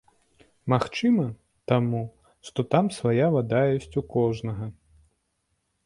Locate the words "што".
2.49-2.59